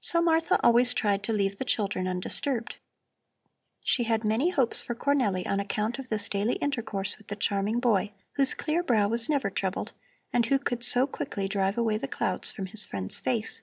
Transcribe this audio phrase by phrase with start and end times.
[0.00, 2.78] So Martha always tried to leave the children undisturbed.
[3.84, 7.78] She had many hopes for Cornelli on account of this daily intercourse with the charming
[7.78, 9.92] boy, whose clear brow was never troubled
[10.32, 13.62] and who could so quickly drive away the clouds from his friend's face.